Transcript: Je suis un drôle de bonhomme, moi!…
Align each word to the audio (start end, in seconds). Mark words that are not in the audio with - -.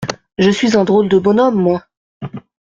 Je 0.39 0.49
suis 0.49 0.75
un 0.77 0.83
drôle 0.83 1.09
de 1.09 1.19
bonhomme, 1.19 1.61
moi!… 1.61 1.83